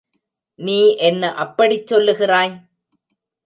[0.59, 0.77] நீ
[1.09, 2.53] என்ன அப்படிச் சொல்லுகிறாய்?